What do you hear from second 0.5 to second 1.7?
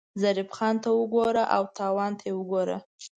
خان ته ګوره او